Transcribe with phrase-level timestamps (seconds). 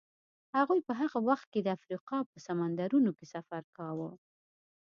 [0.57, 4.11] هغوی په هغه وخت کې د افریقا په سمندرونو کې سفر کاوه.